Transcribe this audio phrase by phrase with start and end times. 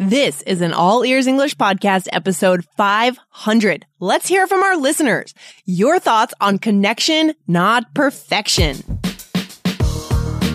[0.00, 3.84] This is an All Ears English Podcast episode 500.
[4.00, 5.34] Let's hear from our listeners.
[5.66, 8.80] Your thoughts on connection, not perfection.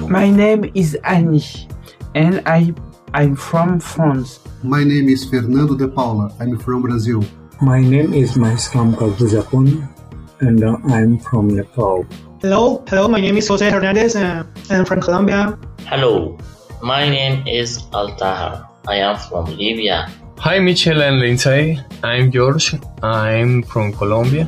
[0.09, 1.45] My name is Annie
[2.15, 2.73] and I
[3.13, 4.39] I'm from France.
[4.63, 6.33] My name is Fernando de Paula.
[6.39, 7.23] I'm from Brazil.
[7.61, 9.87] My name is Maislam Kalbuzapun
[10.41, 12.03] and uh, I'm from Nepal.
[12.41, 13.07] Hello, hello.
[13.07, 14.15] My name is Jose Hernandez.
[14.15, 15.53] Uh, I'm from Colombia.
[15.85, 16.35] Hello,
[16.81, 18.73] my name is Altahar.
[18.87, 20.11] I am from Libya.
[20.39, 21.79] Hi, Michelle and Lindsay.
[22.03, 22.75] I'm George.
[23.01, 24.47] I'm from Colombia.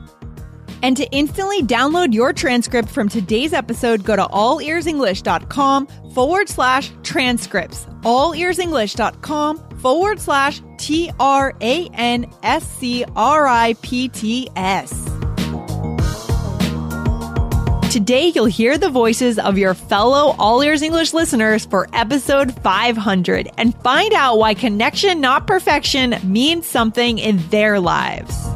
[0.83, 7.85] And to instantly download your transcript from today's episode, go to allearsenglish.com forward slash transcripts.
[8.01, 15.11] Allearsenglish.com forward slash T R A N S C R I P T S.
[17.91, 23.51] Today, you'll hear the voices of your fellow All Ears English listeners for episode 500
[23.57, 28.47] and find out why connection, not perfection, means something in their lives.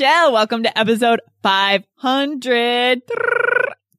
[0.00, 3.02] Michelle, welcome to episode 500.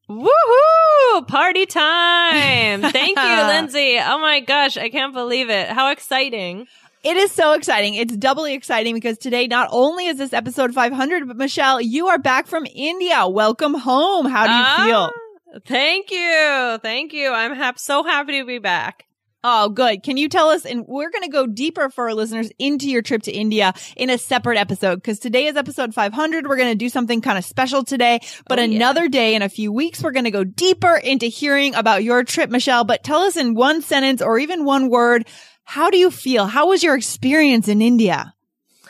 [0.10, 1.28] Woohoo!
[1.28, 2.82] Party time!
[2.92, 4.00] Thank you, Lindsay.
[4.02, 5.70] Oh my gosh, I can't believe it.
[5.70, 6.66] How exciting.
[7.04, 7.94] It is so exciting.
[7.94, 12.18] It's doubly exciting because today not only is this episode 500, but Michelle, you are
[12.18, 13.28] back from India.
[13.28, 14.26] Welcome home.
[14.26, 15.12] How do you Ah,
[15.54, 15.62] feel?
[15.68, 16.80] Thank you.
[16.82, 17.32] Thank you.
[17.32, 19.06] I'm hap- so happy to be back.
[19.44, 20.04] Oh, good.
[20.04, 20.66] Can you tell us?
[20.66, 24.12] And we're going to go deeper for our listeners into your trip to India in
[24.12, 26.46] a separate episode because today is episode 500.
[26.48, 28.76] We're going to do something kind of special today, but Oh, yeah.
[28.76, 32.24] another day in a few weeks, we're going to go deeper into hearing about your
[32.24, 32.84] trip, Michelle.
[32.84, 35.28] But tell us in one sentence or even one word,
[35.64, 36.46] how do you feel?
[36.46, 38.36] How was your experience in India?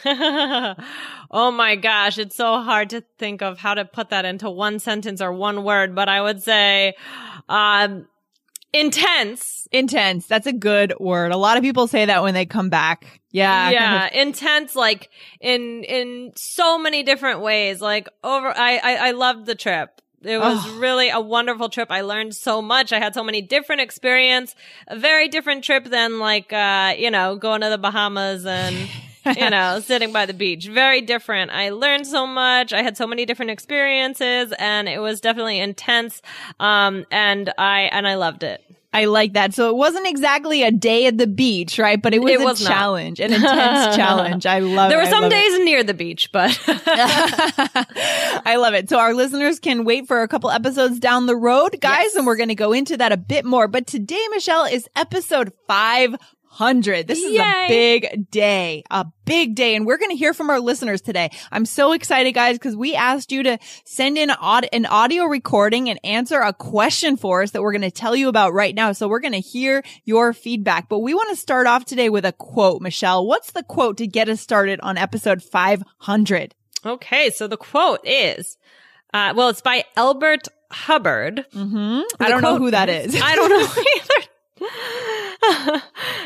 [0.05, 4.79] oh my gosh, it's so hard to think of how to put that into one
[4.79, 6.95] sentence or one word, but I would say,
[7.47, 8.07] um,
[8.73, 9.67] intense.
[9.71, 10.25] Intense.
[10.27, 11.31] That's a good word.
[11.31, 13.21] A lot of people say that when they come back.
[13.31, 13.63] Yeah.
[13.65, 15.09] kind yeah, of- intense, like
[15.39, 17.79] in, in so many different ways.
[17.81, 20.01] Like over, I, I, I loved the trip.
[20.23, 20.77] It was Oh.
[20.77, 21.89] really a wonderful trip.
[21.89, 22.93] I learned so much.
[22.93, 24.53] I had so many different experience.
[24.87, 28.75] A very different trip than like, uh, you know, going to the Bahamas and,
[29.37, 30.67] you know, sitting by the beach.
[30.67, 31.51] Very different.
[31.51, 32.73] I learned so much.
[32.73, 36.21] I had so many different experiences and it was definitely intense.
[36.59, 38.63] Um, and I, and I loved it.
[38.93, 39.53] I like that.
[39.53, 42.01] So it wasn't exactly a day at the beach, right?
[42.01, 42.69] But it was It a was not.
[42.69, 44.45] challenge, an intense challenge.
[44.45, 45.05] I love There it.
[45.05, 45.35] There were some love it.
[45.35, 48.89] days near the beach, but I love it.
[48.89, 52.15] So our listeners can wait for a couple episodes down the road, guys, Yes.
[52.15, 53.67] and we're going to go into that a bit more.
[53.69, 55.53] But today, Michelle, is episode
[56.61, 57.07] 500.
[57.07, 59.75] This is a big day, a big day.
[59.75, 61.31] And we're going to hear from our listeners today.
[61.51, 65.89] I'm so excited, guys, because we asked you to send in aud- an audio recording
[65.89, 68.91] and answer a question for us that we're going to tell you about right now.
[68.91, 72.25] So we're going to hear your feedback, but we want to start off today with
[72.25, 72.81] a quote.
[72.81, 76.53] Michelle, what's the quote to get us started on episode 500?
[76.85, 78.57] Okay, so the quote is,
[79.13, 81.45] uh, well, it's by Albert Hubbard.
[81.53, 82.01] Mm-hmm.
[82.19, 83.19] I don't know who that is.
[83.21, 84.27] I don't know either.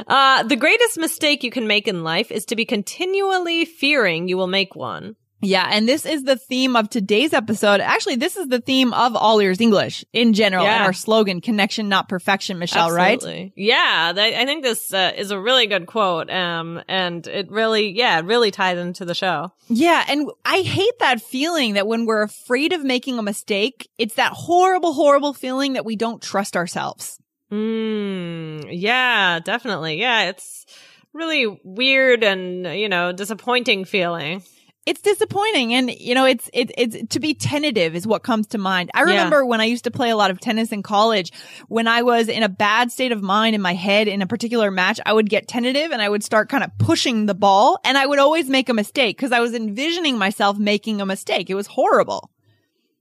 [0.07, 4.37] uh, the greatest mistake you can make in life is to be continually fearing you
[4.37, 5.15] will make one.
[5.41, 7.79] Yeah, and this is the theme of today's episode.
[7.79, 10.85] Actually, this is the theme of All Ears English in general and Yeah.
[10.85, 13.15] our slogan, connection, not perfection, Michelle, right?
[13.15, 13.53] Absolutely.
[13.55, 16.31] Yeah, that, I think this uh, is a really good quote.
[16.31, 19.51] Um, and it really, yeah, it really ties into the show.
[19.67, 24.15] Yeah, and I hate that feeling that when we're afraid of making a mistake, it's
[24.15, 27.19] that horrible, horrible feeling that we don't trust ourselves.
[27.51, 29.99] Mm, yeah, definitely.
[29.99, 30.65] Yeah, it's
[31.13, 34.43] really weird and, you know, disappointing feeling.
[34.85, 35.73] It's disappointing.
[35.73, 38.91] And, you know, it's, it's, it's to be tentative is what comes to mind.
[38.93, 41.31] I remember when I used to play a lot of tennis in college,
[41.67, 44.69] when I was in a bad state of mind in my head in a particular
[44.69, 47.97] match, I would get tentative and I would start kind of pushing the ball and
[47.97, 51.49] I would always make a mistake because I was envisioning myself making a mistake.
[51.49, 52.29] It was horrible.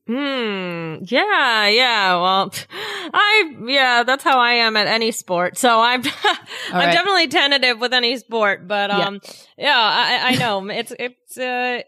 [0.07, 0.97] Hmm.
[1.03, 1.67] Yeah.
[1.69, 2.21] Yeah.
[2.21, 2.53] Well,
[3.13, 5.57] I, yeah, that's how I am at any sport.
[5.57, 6.03] So I'm,
[6.71, 6.93] I'm right.
[6.93, 9.07] definitely tentative with any sport, but, Yeah.
[9.07, 9.21] um,
[9.57, 11.81] yeah, I, I know it's, it's, uh,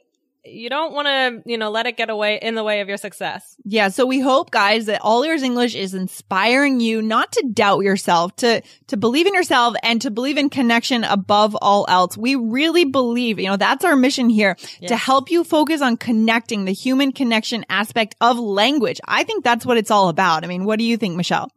[0.47, 2.97] you don't want to, you know, let it get away in the way of your
[2.97, 3.57] success.
[3.65, 3.89] Yeah.
[3.89, 8.35] So we hope, guys, that All Ears English is inspiring you not to doubt yourself,
[8.37, 12.17] to, to believe in yourself and to believe in connection above all else.
[12.17, 14.57] We really believe, you know, that's our mission here
[14.87, 19.01] to help you focus on connecting the human connection aspect of language.
[19.07, 20.45] I think that's what it's all about.
[20.45, 21.51] I mean, what do you think, Michelle?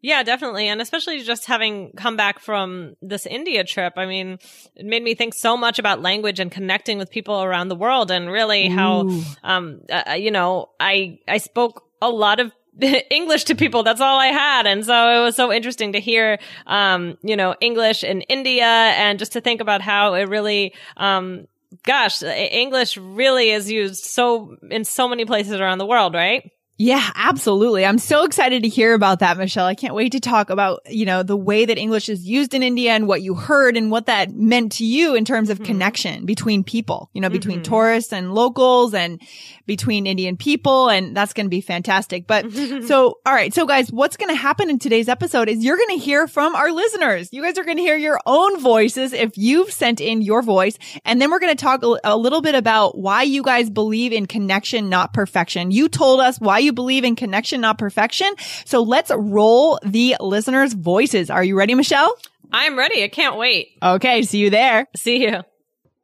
[0.00, 0.68] Yeah, definitely.
[0.68, 3.94] And especially just having come back from this India trip.
[3.96, 4.38] I mean,
[4.76, 8.10] it made me think so much about language and connecting with people around the world
[8.10, 9.08] and really how,
[9.42, 12.52] um, uh, you know, I, I spoke a lot of
[13.10, 13.82] English to people.
[13.82, 14.66] That's all I had.
[14.66, 19.18] And so it was so interesting to hear, um, you know, English in India and
[19.18, 21.48] just to think about how it really, um,
[21.84, 26.52] gosh, English really is used so in so many places around the world, right?
[26.80, 27.84] Yeah, absolutely.
[27.84, 29.66] I'm so excited to hear about that, Michelle.
[29.66, 32.62] I can't wait to talk about, you know, the way that English is used in
[32.62, 35.66] India and what you heard and what that meant to you in terms of mm-hmm.
[35.66, 37.72] connection between people, you know, between mm-hmm.
[37.72, 39.20] tourists and locals and
[39.66, 40.88] between Indian people.
[40.88, 42.28] And that's going to be fantastic.
[42.28, 42.52] But
[42.86, 43.52] so, all right.
[43.52, 46.54] So guys, what's going to happen in today's episode is you're going to hear from
[46.54, 47.32] our listeners.
[47.32, 50.78] You guys are going to hear your own voices if you've sent in your voice.
[51.04, 54.12] And then we're going to talk a, a little bit about why you guys believe
[54.12, 55.72] in connection, not perfection.
[55.72, 58.32] You told us why you believe in connection, not perfection.
[58.64, 61.30] So let's roll the listeners' voices.
[61.30, 62.14] Are you ready, Michelle?
[62.52, 63.04] I'm ready.
[63.04, 63.76] I can't wait.
[63.82, 64.22] Okay.
[64.22, 64.86] See you there.
[64.96, 65.42] See you.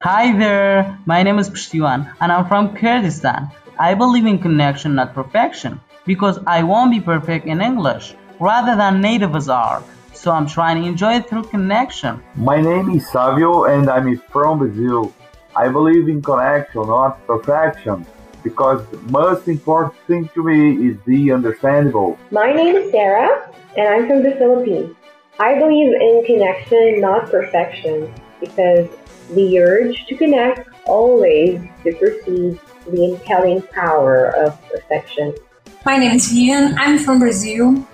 [0.02, 3.48] Hi there, my name is Pshtiwan and I'm from Kurdistan.
[3.78, 9.00] I believe in connection, not perfection, because I won't be perfect in English, rather than
[9.00, 9.82] natives are.
[10.12, 12.22] So I'm trying to enjoy it through connection.
[12.36, 15.14] My name is Savio and I'm from Brazil.
[15.56, 18.04] I believe in connection, not perfection,
[18.44, 22.16] because the most important thing to me is the understandable.
[22.30, 24.94] My name is Sarah, and I'm from the Philippines.
[25.40, 28.88] I believe in connection, not perfection, because
[29.32, 35.34] the urge to connect always supersedes the impelling power of perfection.
[35.84, 36.74] My name is Vian.
[36.78, 37.84] I'm from Brazil.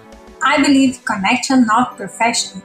[0.42, 2.62] I believe connection, not perfection,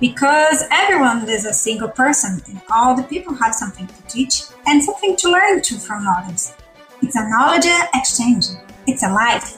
[0.00, 4.82] because everyone is a single person and all the people have something to teach and
[4.82, 6.52] something to learn too from others.
[7.00, 8.46] It's a knowledge exchange.
[8.86, 9.56] It's a life.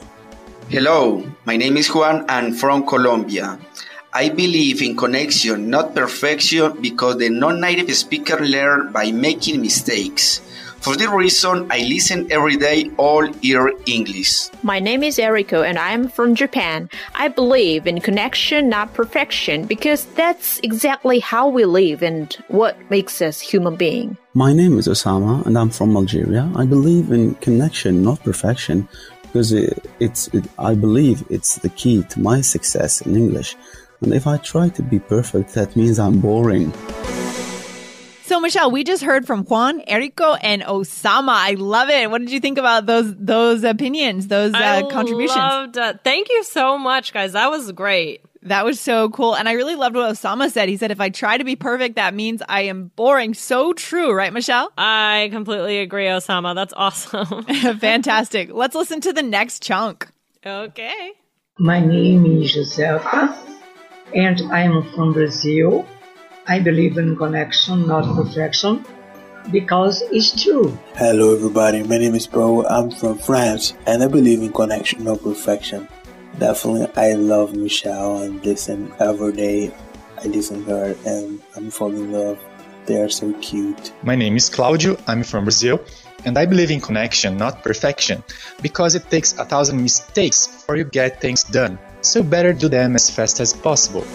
[0.69, 2.23] Hello, my name is Juan.
[2.29, 3.57] I'm from Colombia.
[4.13, 10.41] I believe in connection, not perfection, because the non-native speaker learn by making mistakes.
[10.81, 14.49] For this reason, I listen every day all year English.
[14.63, 16.89] My name is Eriko and I'm from Japan.
[17.13, 23.21] I believe in connection, not perfection, because that's exactly how we live and what makes
[23.21, 24.17] us human being.
[24.33, 26.51] My name is Osama and I'm from Algeria.
[26.55, 28.89] I believe in connection, not perfection,
[29.21, 33.55] because it, it's it, I believe it's the key to my success in English.
[34.01, 36.73] And if I try to be perfect, that means I'm boring.
[38.31, 41.33] So Michelle, we just heard from Juan, Eriko, and Osama.
[41.33, 42.09] I love it.
[42.09, 45.35] What did you think about those those opinions, those uh, I contributions?
[45.35, 47.33] Loved, uh, thank you so much, guys.
[47.33, 48.21] That was great.
[48.43, 49.35] That was so cool.
[49.35, 50.69] And I really loved what Osama said.
[50.69, 53.33] He said, if I try to be perfect, that means I am boring.
[53.33, 54.71] So true, right, Michelle?
[54.77, 56.55] I completely agree, Osama.
[56.55, 57.43] That's awesome.
[57.79, 58.49] Fantastic.
[58.53, 60.07] Let's listen to the next chunk.
[60.45, 61.11] Okay.
[61.59, 63.35] My name is Josefa,
[64.15, 65.85] and I'm from Brazil.
[66.51, 68.83] I believe in connection, not perfection,
[69.53, 70.77] because it's true.
[70.95, 71.81] Hello, everybody.
[71.81, 72.67] My name is Bo.
[72.67, 75.87] I'm from France, and I believe in connection, not perfection.
[76.39, 79.71] Definitely, I love Michelle and listen every day.
[80.21, 82.37] I listen to her, and I'm falling in love.
[82.85, 83.93] They are so cute.
[84.03, 84.97] My name is Claudio.
[85.07, 85.79] I'm from Brazil,
[86.25, 88.25] and I believe in connection, not perfection,
[88.61, 91.79] because it takes a thousand mistakes for you get things done.
[92.01, 94.05] So better do them as fast as possible.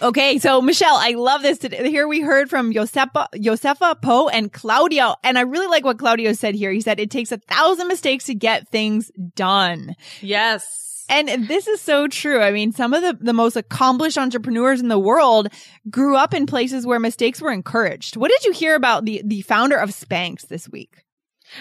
[0.00, 1.58] Okay, so Michelle, I love this.
[1.58, 1.90] Today.
[1.90, 6.32] Here we heard from Josefa, Josefa Poe and Claudio, and I really like what Claudio
[6.34, 6.70] said here.
[6.70, 9.96] He said it takes a thousand mistakes to get things done.
[10.20, 11.06] Yes.
[11.10, 12.40] And this is so true.
[12.42, 15.48] I mean, some of the, the most accomplished entrepreneurs in the world
[15.88, 18.16] grew up in places where mistakes were encouraged.
[18.16, 21.02] What did you hear about the, the founder of Spanx this week?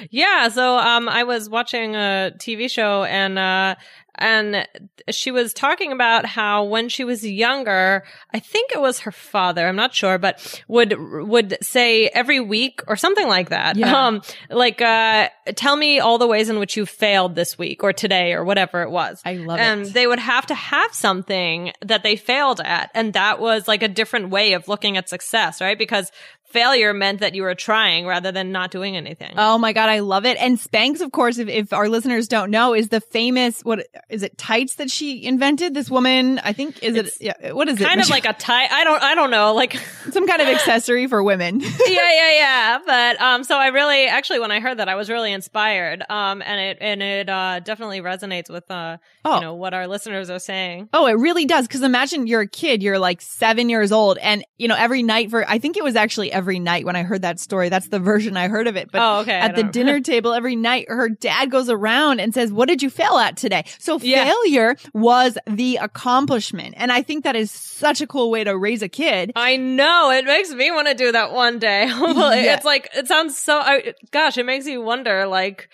[0.10, 3.75] Yeah, so um I was watching a TV show and uh
[4.18, 4.68] and
[5.10, 9.68] she was talking about how when she was younger, I think it was her father,
[9.68, 13.76] I'm not sure, but would would say every week or something like that.
[13.76, 14.08] Yeah.
[14.08, 17.94] Um like uh tell me all the ways in which you failed this week or
[17.94, 19.22] today or whatever it was.
[19.26, 19.88] I love and it.
[19.88, 23.84] And they would have to have something that they failed at and that was like
[23.84, 25.78] a different way of looking at success, right?
[25.78, 26.12] Because
[26.48, 29.34] failure meant that you were trying rather than not doing anything.
[29.38, 30.38] Oh my God, I love it.
[30.39, 34.24] And Spanx, of course, if, if our listeners don't know, is the famous, what is
[34.24, 35.74] it, tights that she invented?
[35.74, 37.84] This woman, I think, is it, yeah, what is it?
[37.84, 38.68] kind of like a tie.
[38.68, 39.74] I don't, I don't know, like
[40.12, 41.60] some kind of accessory for women.
[41.62, 42.80] yeah, yeah, yeah.
[42.86, 46.04] But um, so I really, actually, when I heard that, I was really inspired.
[46.10, 50.30] Um, and it and it uh definitely resonates with uh, you know, what our listeners
[50.30, 50.89] are saying.
[50.94, 51.68] Oh, it really does.
[51.68, 55.30] Cause imagine you're a kid, you're like seven years old and, you know, every night
[55.30, 57.70] for, I think it was actually every night when I heard that story.
[57.70, 58.91] That's the version I heard of it.
[58.91, 59.34] But Oh, okay.
[59.34, 62.89] At the dinner table every night, her dad goes around and says, what did you
[62.89, 63.63] fail at today?
[63.79, 66.75] So failure was the accomplishment.
[66.77, 69.32] And I think that is such a cool way to raise a kid.
[69.36, 71.88] I know it makes me want to do that one day.
[72.38, 72.56] Yeah.
[72.56, 73.58] It's like it sounds so.
[73.58, 75.25] I, gosh, it makes you wonder.
[75.25, 75.70] Like,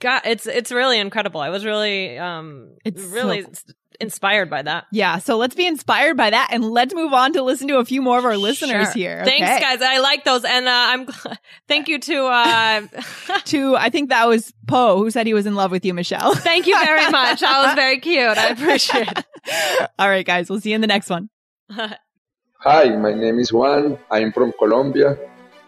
[0.00, 1.40] God, it's it's really incredible.
[1.40, 3.52] I was really um It's so really cool.
[3.92, 4.86] S- inspired by that.
[4.92, 5.18] Yeah.
[5.18, 8.02] So let's be inspired by that and let's move on to listen to a few
[8.02, 8.92] more of our listeners Sure.
[8.92, 9.24] here.
[9.24, 9.82] Thanks, guys.
[9.82, 11.06] I like those, and uh, I'm
[11.68, 12.82] thank you to uh,
[13.46, 16.34] to, I think that was Poe who said he was in love with you, Michelle.
[16.50, 17.40] thank you very much.
[17.40, 18.38] That was very cute.
[18.38, 19.90] I appreciate it.
[19.98, 20.48] All right, guys.
[20.50, 21.28] We'll see you in the next one.
[21.70, 23.98] Hi, my name is Juan.
[24.10, 25.18] I'm from Colombia.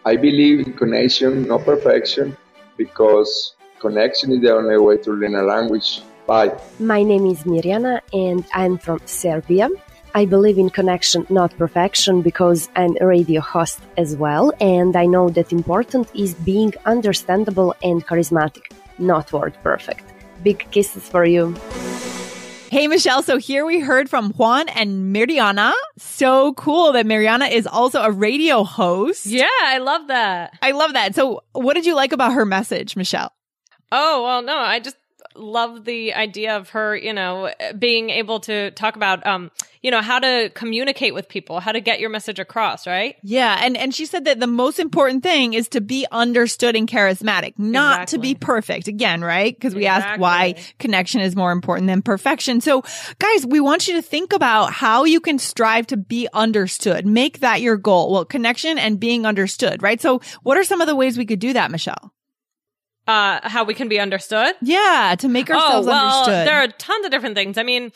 [0.05, 2.37] I believe in connection, not perfection,
[2.77, 6.01] because connection is the only way to learn a language.
[6.27, 6.57] Bye.
[6.79, 9.69] My name is Mirjana and I'm from Serbia.
[10.15, 15.05] I believe in connection, not perfection, because I'm a radio host as well, and I
[15.05, 20.05] know that important is being understandable and charismatic, not word perfect.
[20.41, 21.53] Big kisses for you.
[22.71, 23.23] Hey, Michelle.
[23.23, 25.73] So here we heard from Juan and Mirjana.
[25.97, 29.25] So cool that Mirjana is also a radio host.
[29.25, 30.57] Yeah, I love that.
[30.61, 31.13] I love that.
[31.13, 33.33] So what did you like about her message, Michelle?
[33.91, 34.95] Oh, well, no, I just
[35.35, 39.51] love the idea of her, you know, being able to talk about, um,
[39.81, 43.15] you know, how to communicate with people, how to get your message across, right?
[43.23, 43.59] Yeah.
[43.61, 47.53] And, and she said that the most important thing is to be understood and charismatic,
[47.57, 49.55] not to be perfect again, right?
[49.55, 52.61] Because we asked why connection is more important than perfection.
[52.61, 52.83] So
[53.19, 57.05] guys, we want you to think about how you can strive to be understood.
[57.05, 58.11] Make that your goal.
[58.11, 60.01] Well, connection and being understood, right?
[60.01, 62.14] So what are some of the ways we could do that, Michelle?
[63.07, 64.55] Uh, how we can be understood?
[64.61, 66.47] Yeah, to make ourselves oh, well, understood.
[66.47, 67.57] There are tons of different things.
[67.57, 67.91] I mean,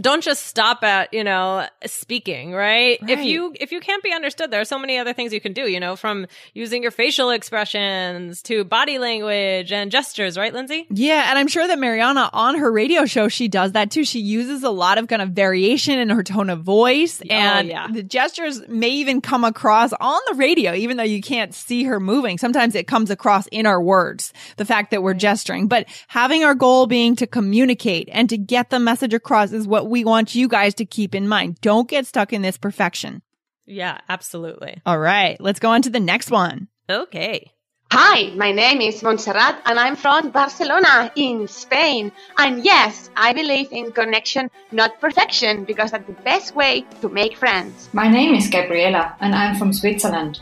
[0.00, 2.98] don't just stop at, you know, speaking, right?
[3.06, 5.52] If you if you can't be understood, there are so many other things you can
[5.52, 10.86] do, you know, from using your facial expressions to body language and gestures, right, Lindsay?
[10.90, 14.04] Yeah, and I'm sure that Mariana on her radio show she does that too.
[14.04, 17.68] She uses a lot of kind of variation in her tone of voice oh, and
[17.68, 17.88] yeah.
[17.90, 22.00] the gestures may even come across on the radio even though you can't see her
[22.00, 22.38] moving.
[22.38, 25.68] Sometimes it comes across in our words, the fact that we're gesturing.
[25.68, 29.90] But having our goal being to communicate and to get the message across is what
[29.90, 31.60] we want you guys to keep in mind.
[31.60, 33.22] Don't get stuck in this perfection.
[33.64, 34.80] Yeah, absolutely.
[34.84, 36.68] All right, let's go on to the next one.
[36.88, 37.52] Okay.
[37.92, 42.12] Hi, my name is Montserrat and I'm from Barcelona in Spain.
[42.38, 47.36] And yes, I believe in connection, not perfection, because that's the best way to make
[47.36, 47.88] friends.
[47.92, 50.40] My name is Gabriela and I'm from Switzerland.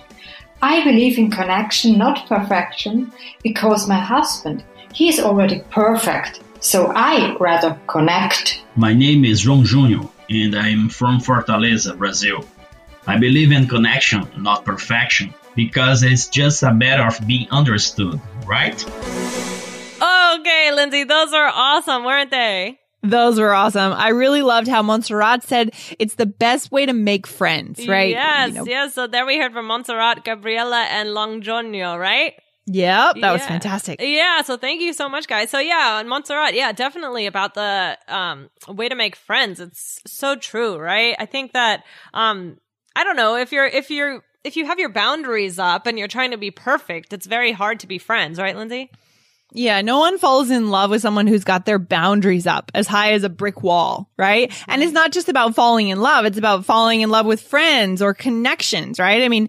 [0.60, 6.42] I believe in connection, not perfection, because my husband, he is already perfect.
[6.60, 8.62] So I rather connect.
[8.74, 12.44] My name is João Júnior and I'm from Fortaleza, Brazil.
[13.06, 18.84] I believe in connection, not perfection, because it's just a matter of being understood, right?
[19.96, 22.78] Okay, Lindsay, those are awesome, weren't they?
[23.02, 23.92] Those were awesome.
[23.92, 28.10] I really loved how Montserrat said it's the best way to make friends, right?
[28.10, 28.94] Yes, You know, yes.
[28.94, 32.34] So there we heard from Montserrat, Gabriela, and Longjonio, right?
[32.70, 34.00] Yep, that was fantastic.
[34.00, 35.50] Yeah, so thank you so much, guys.
[35.50, 39.58] So yeah, and Montserrat, yeah, definitely about the um way to make friends.
[39.60, 41.16] It's so true, right?
[41.18, 42.58] I think that um
[42.94, 46.08] I don't know if you're if you're if you have your boundaries up and you're
[46.08, 48.90] trying to be perfect, it's very hard to be friends, right, Lindsay?
[49.52, 53.12] Yeah, no one falls in love with someone who's got their boundaries up as high
[53.12, 54.52] as a brick wall, right?
[54.68, 58.02] And it's not just about falling in love, it's about falling in love with friends
[58.02, 59.22] or connections, right?
[59.22, 59.48] I mean,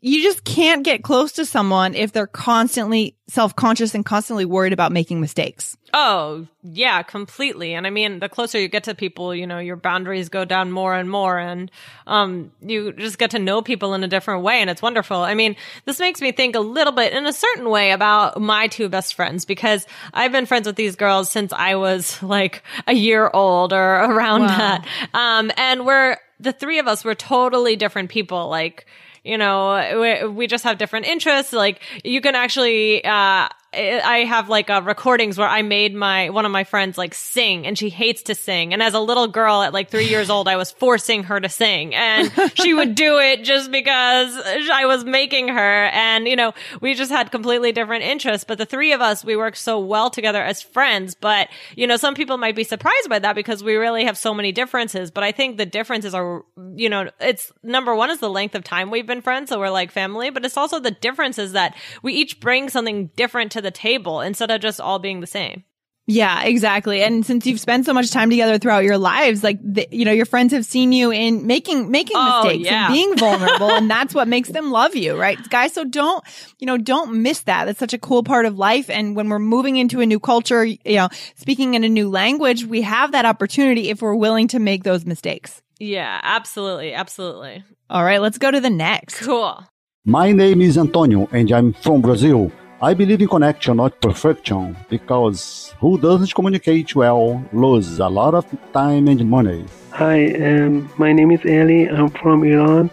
[0.00, 4.90] you just can't get close to someone if they're constantly self-conscious and constantly worried about
[4.90, 5.76] making mistakes.
[5.92, 7.74] Oh, yeah, completely.
[7.74, 10.70] And I mean, the closer you get to people, you know, your boundaries go down
[10.72, 11.70] more and more and
[12.06, 15.18] um you just get to know people in a different way and it's wonderful.
[15.18, 18.68] I mean, this makes me think a little bit in a certain way about my
[18.68, 22.94] two best friends because I've been friends with these girls since I was like a
[22.94, 24.48] year old or around Wow.
[24.48, 24.86] that.
[25.12, 28.86] Um and we're the three of us were totally different people like
[29.24, 31.52] you know, we, we just have different interests.
[31.52, 36.30] Like you can actually, uh, I I have like uh, recordings where I made my
[36.30, 38.72] one of my friends like sing, and she hates to sing.
[38.72, 41.48] And as a little girl at like three years old, I was forcing her to
[41.48, 44.34] sing, and she would do it just because
[44.72, 45.86] I was making her.
[45.86, 48.44] And you know, we just had completely different interests.
[48.44, 51.14] But the three of us, we worked so well together as friends.
[51.14, 54.32] But you know, some people might be surprised by that because we really have so
[54.32, 55.10] many differences.
[55.10, 56.44] But I think the differences are,
[56.74, 59.70] you know, it's number one is the length of time we've been friends, so we're
[59.70, 60.30] like family.
[60.30, 64.20] But it's also the difference is that we each bring something different to the table
[64.20, 65.64] instead of just all being the same.
[66.10, 67.02] Yeah, exactly.
[67.02, 70.10] And since you've spent so much time together throughout your lives, like the, you know,
[70.12, 72.86] your friends have seen you in making making Oh, mistakes yeah.
[72.86, 75.74] and being vulnerable, and that's what makes them love you, right, guys?
[75.74, 76.24] So don't
[76.58, 77.66] you know, don't miss that.
[77.66, 78.88] That's such a cool part of life.
[78.88, 82.64] And when we're moving into a new culture, you know, speaking in a new language,
[82.64, 85.60] we have that opportunity if we're willing to make those mistakes.
[85.78, 87.64] Yeah, absolutely, absolutely.
[87.90, 89.20] All right, let's go to the next.
[89.20, 89.62] Cool.
[90.06, 92.50] My name is Antonio and I'm from Brazil.
[92.80, 98.46] I believe in connection, not perfection, because who doesn't communicate well loses a lot of
[98.72, 99.66] time and money.
[99.90, 101.88] Hi, um, my name is Ali.
[101.88, 102.88] I'm from Iran.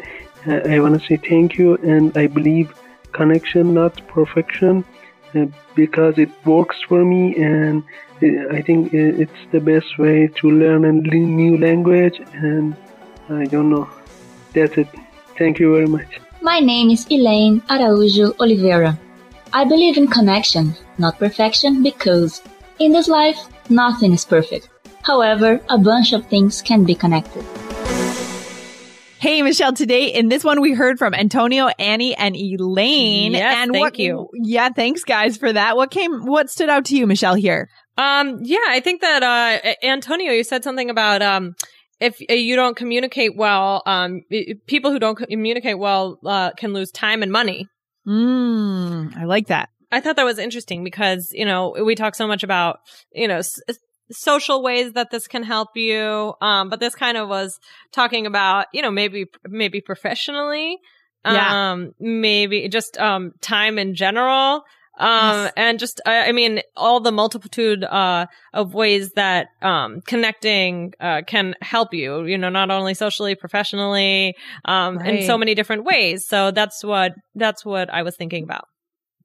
[0.48, 2.74] Uh, I want to say thank you, and I believe
[3.12, 4.84] connection, not perfection,
[5.36, 7.84] uh, because it works for me, and
[8.24, 12.20] uh, I think uh, it's the best way to learn a new language.
[12.34, 12.76] And
[13.30, 13.88] I don't know.
[14.52, 14.88] That's it.
[15.38, 16.20] Thank you very much.
[16.42, 18.98] My name is Elaine Araújo Oliveira.
[19.56, 22.42] I believe in connection, not perfection, because
[22.80, 23.38] in this life,
[23.70, 24.68] nothing is perfect.
[25.02, 27.42] However, a bunch of things can be connected.
[29.20, 33.32] Hey, Michelle, today in this one, we heard from Antonio, Annie, and Elaine.
[33.32, 34.28] Yes, and thank what, you.
[34.34, 35.78] Yeah, thanks guys for that.
[35.78, 37.70] What came, what stood out to you, Michelle, here?
[37.98, 41.56] Um, yeah, I think that, uh, Antonio, you said something about, um,
[42.02, 44.24] if uh, you don't communicate well, um,
[44.68, 47.70] people who don't communicate well, uh, can lose time and money.
[48.08, 49.70] Mm, I like that.
[49.92, 52.80] I thought that was interesting because, you know, we talk so much about,
[53.12, 53.60] you know, s-
[54.12, 56.34] social ways that this can help you.
[56.42, 57.60] Um, but this kind of was
[57.92, 60.78] talking about, you know, maybe, maybe professionally.
[61.24, 61.72] Yeah.
[61.72, 64.64] Um, maybe just, um, time in general.
[64.98, 65.54] Um, Yes.
[65.58, 71.22] and just, I, I mean, all the multitude, uh, of ways that, um, connecting, uh,
[71.28, 74.36] can help you, you know, not only socially, professionally,
[74.66, 76.26] um, in so many different ways.
[76.28, 78.66] So that's what, that's what I was thinking about.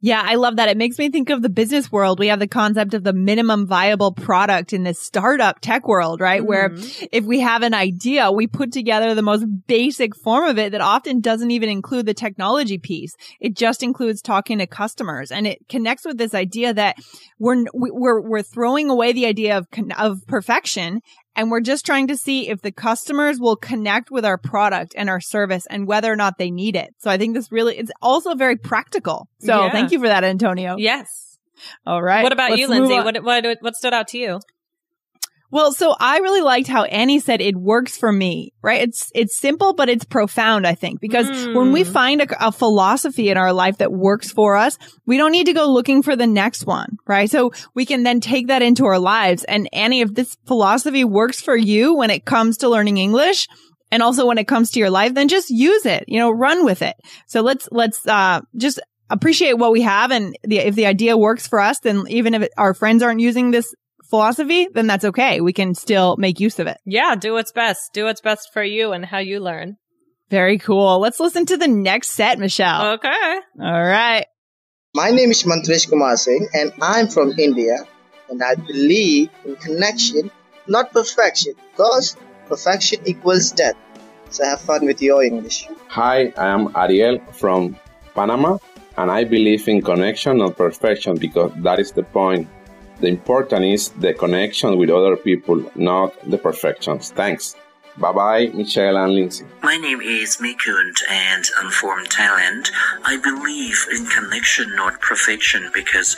[0.02, 0.70] Yeah, I love that.
[0.70, 2.18] It makes me think of the business world.
[2.18, 6.44] We have the concept of the minimum viable product in this startup tech world, right?
[6.44, 7.06] Where mm-hmm.
[7.12, 10.80] if we have an idea, we put together the most basic form of it that
[10.80, 13.14] often doesn't even include the technology piece.
[13.40, 16.96] It just includes talking to customers and it connects with this idea that
[17.38, 19.66] we're, we're, we're throwing away the idea of,
[19.98, 21.02] of perfection
[21.40, 25.09] and we're just trying to see if the customers will connect with our product and
[25.09, 26.90] our service and whether or not they need it.
[26.98, 29.26] So I think this really, it's also very practical.
[29.38, 29.72] So Yeah.
[29.72, 30.76] thank you for that, Antonio.
[30.76, 31.38] Yes.
[31.87, 32.22] All right.
[32.22, 32.94] What about Let's you, Lindsay?
[32.94, 34.40] What, what what stood out to you?
[35.52, 38.82] Well, so I really liked how Annie said it works for me, right?
[38.82, 43.30] It's, it's simple, but it's profound, I think, because when we find a, a philosophy
[43.30, 46.26] in our life that works for us, we don't need to go looking for the
[46.26, 47.28] next one, right?
[47.28, 49.42] So we can then take that into our lives.
[49.44, 53.48] And Annie, if this philosophy works for you when it comes to learning English,
[53.90, 56.64] and also when it comes to your life, then just use it, you know, run
[56.64, 56.94] with it.
[57.26, 60.12] So let's, let's, uh, just appreciate what we have.
[60.12, 63.20] And the, if the idea works for us, then even if it, our friends aren't
[63.20, 63.74] using this
[64.11, 65.40] philosophy, then that's okay.
[65.40, 66.79] We can still make use of it.
[66.85, 67.92] Yeah, do what's best.
[67.92, 69.77] Do what's best for you and how you learn.
[70.29, 70.99] Very cool.
[70.99, 72.92] Let's listen to the next set, Michelle.
[72.94, 73.40] Okay.
[73.61, 74.27] All right.
[74.94, 77.77] My name is Mantrish Kumar Singh and I'm from India
[78.29, 80.31] and I believe in connection,
[80.66, 82.16] not perfection, because
[82.49, 83.77] perfection equals death.
[84.31, 85.66] So have fun with your English.
[85.88, 87.77] Hi, I am Ariel from
[88.14, 88.59] Panama,
[88.96, 92.49] and I believe in connection, not perfection, because that is the point.
[93.00, 97.10] The important is the connection with other people, not the perfections.
[97.10, 97.56] Thanks.
[97.98, 99.44] Bye bye, Michelle and Lindsay.
[99.62, 102.70] My name is Mikund and I'm from Thailand.
[103.05, 106.16] I believe in connection, not perfection, because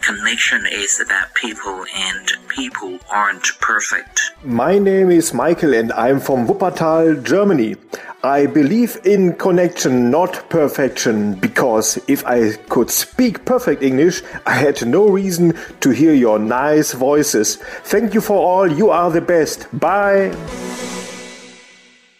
[0.00, 4.32] connection is about people and people aren't perfect.
[4.44, 7.76] My name is Michael and I'm from Wuppertal, Germany.
[8.22, 14.86] I believe in connection, not perfection, because if I could speak perfect English, I had
[14.86, 17.56] no reason to hear your nice voices.
[17.84, 18.70] Thank you for all.
[18.70, 19.68] You are the best.
[19.78, 20.34] Bye.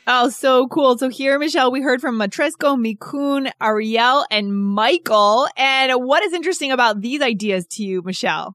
[0.07, 0.99] Oh, so cool.
[0.99, 5.49] So here, Michelle, we heard from Matresco, Mikun, Ariel, and Michael.
[5.57, 8.55] And what is interesting about these ideas to you, Michelle?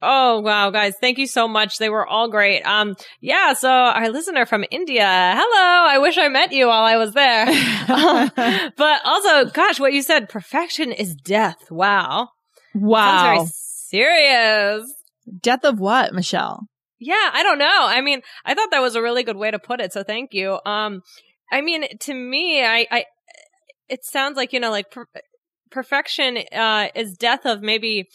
[0.00, 1.78] Oh wow, guys, thank you so much.
[1.78, 2.62] They were all great.
[2.62, 5.90] Um, yeah, so our listener from India, hello.
[5.90, 7.48] I wish I met you while I was there.
[7.88, 8.30] Um,
[8.76, 11.68] but also, gosh, what you said, perfection is death.
[11.68, 12.28] Wow.
[12.74, 13.38] Wow.
[13.38, 14.94] Sounds very serious.
[15.40, 16.68] Death of what, Michelle?
[16.98, 17.86] Yeah, I don't know.
[17.86, 20.34] I mean, I thought that was a really good way to put it, so thank
[20.34, 20.58] you.
[20.66, 21.02] Um,
[21.50, 23.04] I mean, to me, I, I,
[23.88, 25.06] it sounds like you know, like per-
[25.70, 28.08] perfection uh, is death of maybe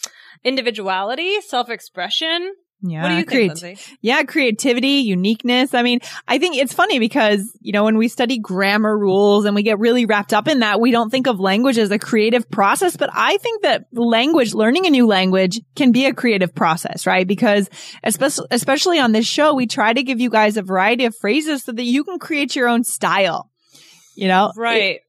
[0.44, 2.54] individuality, self-expression.
[2.86, 3.02] Yeah.
[3.02, 3.80] What do you think?
[4.02, 5.74] Yeah, creativity, uniqueness.
[5.74, 9.56] I mean, I think it's funny because, you know, when we study grammar rules and
[9.56, 12.50] we get really wrapped up in that, we don't think of language as a creative
[12.52, 12.98] process.
[12.98, 17.26] But I think that language, learning a new language can be a creative process, right?
[17.26, 17.70] Because
[18.04, 21.64] especially, especially on this show, we try to give you guys a variety of phrases
[21.64, 23.50] so that you can create your own style.
[24.16, 24.52] You know?
[24.58, 24.84] Right.
[24.84, 25.02] It-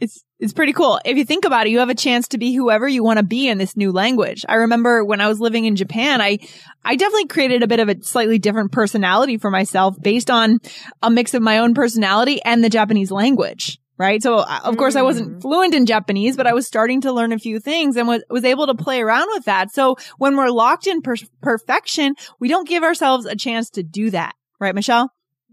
[0.00, 1.00] it's it's pretty cool.
[1.04, 3.24] If you think about it, you have a chance to be whoever you want to
[3.24, 4.44] be in this new language.
[4.48, 6.38] I remember when I was living in Japan, I
[6.84, 10.58] I definitely created a bit of a slightly different personality for myself based on
[11.02, 13.78] a mix of my own personality and the Japanese language.
[13.96, 14.22] Right.
[14.22, 17.32] So uh, of course I wasn't fluent in Japanese, but I was starting to learn
[17.32, 19.72] a few things and was, was able to play around with that.
[19.72, 24.10] So when we're locked in per- perfection, we don't give ourselves a chance to do
[24.10, 24.36] that.
[24.60, 25.10] Right, Michelle?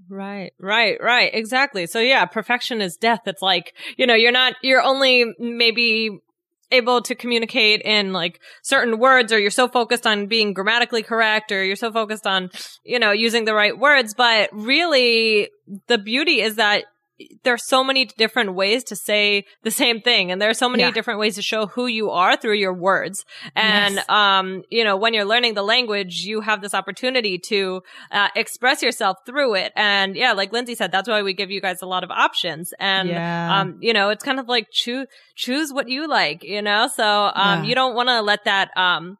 [0.10, 1.32] Right, right, right.
[1.34, 1.88] Exactly.
[1.88, 3.22] So yeah, perfection is death.
[3.26, 6.20] It's like, you know, you're not, you're only maybe
[6.72, 11.52] able to communicate in like certain words or you're so focused on being grammatically correct
[11.52, 12.50] or you're so focused on,
[12.84, 14.14] you know, using the right words.
[14.14, 15.50] But really
[15.88, 16.86] the beauty is that
[17.44, 20.84] there's so many different ways to say the same thing and there are so many
[20.84, 20.92] Yeah.
[20.92, 23.24] different ways to show who you are through your words
[23.56, 24.06] and Yes.
[24.10, 28.82] um you know when you're learning the language you have this opportunity to uh, express
[28.84, 31.86] yourself through it and yeah like lindsay said that's why we give you guys a
[31.86, 33.62] lot of options and Yeah.
[33.62, 37.32] um you know it's kind of like choose choose what you like you know so
[37.34, 37.70] um Yeah.
[37.70, 39.16] you don't want to let that um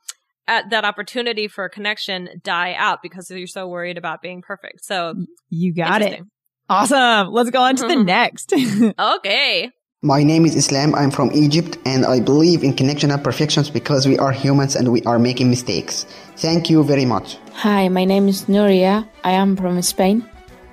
[0.48, 5.14] at that opportunity for connection die out because you're so worried about being perfect so
[5.50, 6.22] You got it.
[6.70, 6.98] Interesting.
[6.98, 7.34] Awesome.
[7.34, 8.06] Let's go on to the mm-hmm.
[8.06, 8.54] next.
[9.00, 10.96] okay My name is Islam.
[10.96, 14.92] I'm from Egypt and I believe in connection and perfections because we are humans and
[14.92, 16.06] we are making mistakes.
[16.38, 17.38] Thank you very much.
[17.54, 19.08] Hi, my name is Nuria.
[19.24, 20.28] I am from Spain.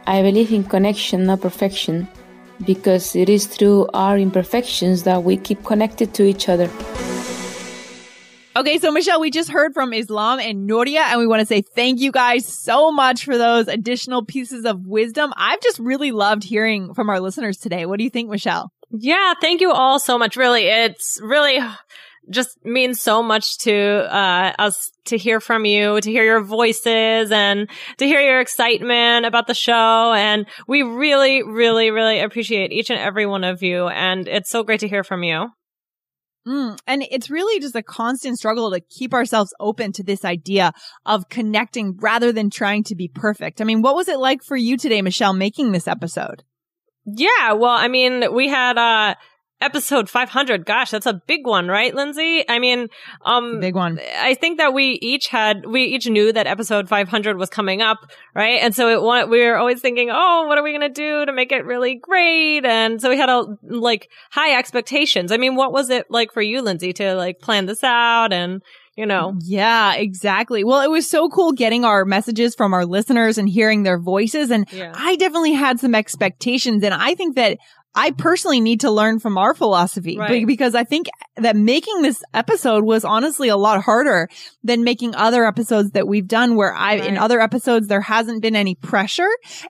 [0.07, 2.09] I believe in connection, not perfection,
[2.67, 6.69] because it is through our imperfections that we keep connected to each other.
[8.55, 11.63] Okay, so Michelle, we just heard from Islam and Nuria, and we want to say
[11.63, 15.33] thank you guys so much for those additional pieces of wisdom.
[15.39, 17.87] I've just really loved hearing from our listeners today.
[17.87, 18.71] What do you think, Michelle?
[18.91, 20.37] Yeah, thank you all so much.
[20.37, 21.61] Really, it's really
[22.29, 27.33] just means so much to uh, us to hear from you, to hear your voices,
[27.33, 30.13] and to hear your excitement about the show.
[30.13, 33.89] And we really, really, really appreciate each and every one of you.
[33.89, 35.49] And it's so great to hear from you.
[36.47, 40.73] Mm, and it's really just a constant struggle to keep ourselves open to this idea
[41.07, 43.61] of connecting rather than trying to be perfect.
[43.61, 46.43] I mean, what was it like for you today, Michelle, making this episode?
[47.05, 49.15] Yeah, well, I mean, we had uh
[49.63, 50.67] episode 500.
[50.67, 52.45] Gosh, that's a big one, right, Lindsay?
[52.49, 52.89] I mean,
[53.25, 54.01] um big one.
[54.19, 57.99] I think that we each had we each knew that episode 500 was coming up,
[58.35, 58.61] right?
[58.61, 61.33] And so it we were always thinking, "Oh, what are we going to do to
[61.33, 65.33] make it really great?" And so we had a like high expectations.
[65.33, 68.63] I mean, what was it like for you, Lindsay, to like plan this out and
[68.97, 69.35] you know.
[69.41, 70.65] Yeah, exactly.
[70.65, 74.51] Well, it was so cool getting our messages from our listeners and hearing their voices.
[74.51, 74.93] And Yeah.
[74.95, 76.85] I definitely had some expectations.
[76.85, 77.57] And I think that
[77.95, 80.47] I personally need to learn from our philosophy Right.
[80.47, 84.29] because I think that making this episode was honestly a lot harder
[84.65, 88.57] than making other episodes that we've done where I, in other episodes, there hasn't been
[88.57, 89.29] any pressure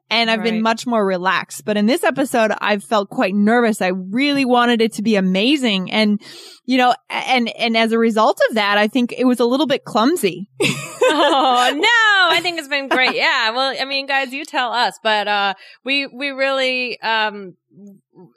[0.09, 1.65] and I've been much more relaxed.
[1.65, 3.83] But in this episode, I've felt quite nervous.
[3.83, 5.91] I really wanted it to be amazing.
[5.91, 6.21] And,
[6.65, 9.67] you know, and, and as a result of that, I think it was a little
[9.67, 10.49] bit clumsy.
[11.05, 14.95] oh no i think it's been great yeah well i mean guys you tell us
[15.03, 15.53] but uh
[15.85, 17.55] we we really um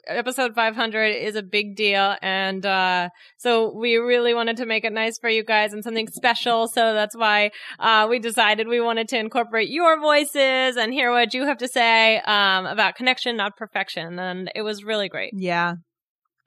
[0.06, 4.92] episode 500 is a big deal and uh so we really wanted to make it
[4.92, 9.08] nice for you guys and something special so that's why uh we decided we wanted
[9.08, 13.56] to incorporate your voices and hear what you have to say um about connection not
[13.56, 15.74] perfection and it was really great Yeah.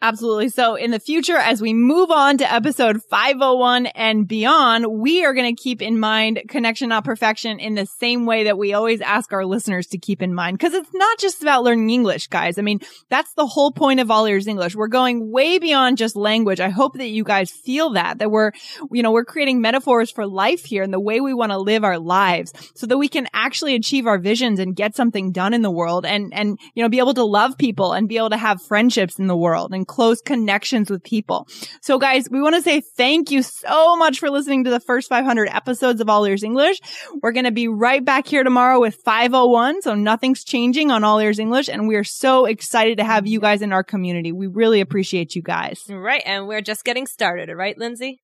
[0.01, 0.47] Absolutely.
[0.47, 5.33] So in the future, as we move on to episode 501 and beyond, we are
[5.33, 9.01] going to keep in mind connection, not perfection in the same way that we always
[9.01, 10.57] ask our listeners to keep in mind.
[10.57, 12.57] Cause it's not just about learning English, guys.
[12.57, 14.73] I mean, that's the whole point of All Ears English.
[14.73, 16.61] We're going way beyond just language.
[16.61, 18.53] I hope that you guys feel that, that we're,
[18.93, 21.83] you know, we're creating metaphors for life here and the way we want to live
[21.83, 25.61] our lives so that we can actually achieve our visions and get something done in
[25.61, 28.37] the world and, and, you know, be able to love people and be able to
[28.37, 31.47] have friendships in the world and close connections with people.
[31.81, 35.09] So guys, we want to say thank you so much for listening to the first
[35.09, 36.79] 500 episodes of All Ears English.
[37.21, 39.81] We're going to be right back here tomorrow with 501.
[39.81, 41.69] So nothing's changing on All Ears English.
[41.69, 44.31] And we are so excited to have you guys in our community.
[44.31, 45.81] We really appreciate you guys.
[45.89, 48.21] right and we're just getting started right lindsay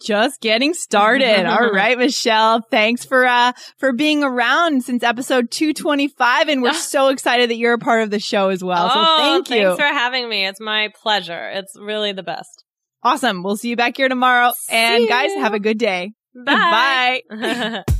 [0.00, 1.46] just getting started.
[1.50, 2.62] All right, Michelle.
[2.70, 7.74] Thanks for uh for being around since episode 225 and we're so excited that you're
[7.74, 8.88] a part of the show as well.
[8.88, 9.66] So oh, thank you.
[9.68, 10.46] Thanks for having me.
[10.46, 11.50] It's my pleasure.
[11.50, 12.64] It's really the best.
[13.02, 13.42] Awesome.
[13.42, 14.52] We'll see you back here tomorrow.
[14.70, 16.12] and guys, have a good day.
[16.34, 17.22] Bye.
[17.30, 17.84] Bye.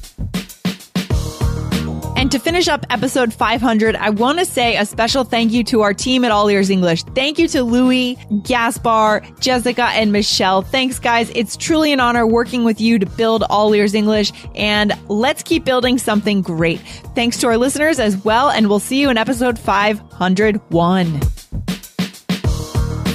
[2.17, 5.83] And to finish up episode 500, I want to say a special thank you to
[5.83, 7.03] our team at All Ears English.
[7.15, 10.63] Thank you to Louis, Gaspar, Jessica, and Michelle.
[10.63, 11.31] Thanks, guys.
[11.35, 15.67] It's truly an honor working with you to build All Ears English, and let's keep
[15.67, 16.81] building something great.
[17.15, 21.21] Thanks to our listeners as well, and we'll see you in episode 501.